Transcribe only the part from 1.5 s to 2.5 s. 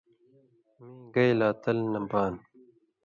تل نہ بان۔